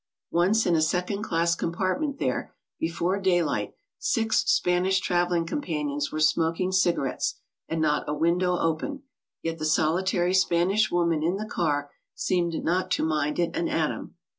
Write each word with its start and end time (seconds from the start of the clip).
Once 0.31 0.65
in 0.65 0.75
a 0.75 0.81
second 0.81 1.21
class 1.21 1.53
compartment 1.53 2.17
there, 2.17 2.55
before 2.79 3.19
daylight, 3.19 3.75
six 3.99 4.37
Spanish 4.51 4.99
traveling 4.99 5.45
companions 5.45 6.11
were 6.11 6.19
smoking 6.19 6.71
cigarettes, 6.71 7.35
and 7.69 7.79
not 7.79 8.03
a 8.07 8.13
window 8.15 8.57
open; 8.57 9.03
yet 9.43 9.59
the 9.59 9.63
solitary 9.65 10.33
Spanish 10.33 10.91
woman 10.91 11.21
in 11.21 11.35
the 11.37 11.45
car 11.45 11.91
seemed 12.15 12.63
not 12.63 12.89
to 12.89 13.05
mind 13.05 13.37
it 13.37 13.55
an 13.55 13.69
atom. 13.69 14.15